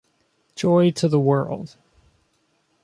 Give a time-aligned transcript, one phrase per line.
[0.55, 1.77] Joy to the world!